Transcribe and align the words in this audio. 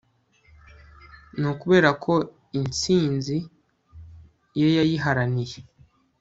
Ni 1.39 1.47
ukubera 1.51 1.89
ko 2.03 2.13
instinzi 2.59 3.37
ye 4.59 4.67
yayiharaniye 4.77 5.59